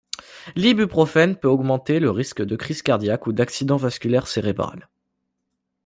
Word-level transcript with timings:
L'ibuprofène 0.55 1.35
peut 1.35 1.47
augmenter 1.47 1.99
le 1.99 2.09
risque 2.09 2.41
de 2.43 2.55
crise 2.55 2.81
cardiaque 2.81 3.27
ou 3.27 3.33
d'accident 3.33 3.77
vasculaire 3.77 4.25
cérébral. 4.25 4.89